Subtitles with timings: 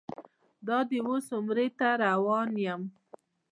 [0.67, 2.81] دادی اوس عمرې ته روان یم.